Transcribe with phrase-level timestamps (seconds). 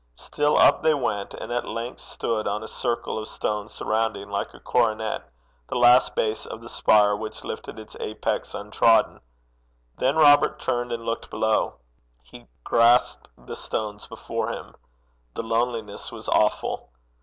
[0.15, 4.51] Still up they went, and at length stood on a circle of stone surrounding like
[4.51, 5.29] a coronet
[5.69, 9.21] the last base of the spire which lifted its apex untrodden.
[9.99, 11.75] Then Robert turned and looked below.
[12.23, 14.73] He grasped the stones before him.
[15.35, 16.89] The loneliness was awful.